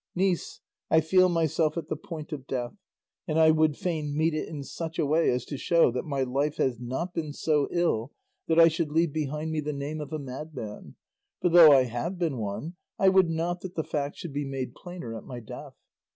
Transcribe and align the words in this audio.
Niece, 0.15 0.61
I 0.89 0.99
feel 0.99 1.29
myself 1.29 1.77
at 1.77 1.87
the 1.87 1.95
point 1.95 2.31
of 2.33 2.47
death, 2.47 2.73
and 3.27 3.37
I 3.37 3.51
would 3.51 3.77
fain 3.77 4.17
meet 4.17 4.33
it 4.33 4.49
in 4.49 4.63
such 4.63 4.97
a 4.97 5.05
way 5.05 5.29
as 5.29 5.45
to 5.45 5.59
show 5.59 5.91
that 5.91 6.05
my 6.05 6.23
life 6.23 6.57
has 6.57 6.79
not 6.79 7.13
been 7.13 7.33
so 7.33 7.67
ill 7.69 8.11
that 8.47 8.57
I 8.59 8.67
should 8.67 8.89
leave 8.91 9.13
behind 9.13 9.51
me 9.51 9.59
the 9.61 9.73
name 9.73 10.01
of 10.01 10.11
a 10.11 10.17
madman; 10.17 10.95
for 11.39 11.49
though 11.49 11.71
I 11.71 11.83
have 11.83 12.17
been 12.17 12.39
one, 12.39 12.77
I 12.97 13.09
would 13.09 13.29
not 13.29 13.61
that 13.61 13.75
the 13.75 13.83
fact 13.83 14.17
should 14.17 14.33
be 14.33 14.43
made 14.43 14.73
plainer 14.73 15.13
at 15.15 15.23
my 15.23 15.39
death. 15.39 15.75